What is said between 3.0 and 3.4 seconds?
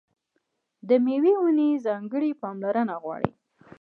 غواړي.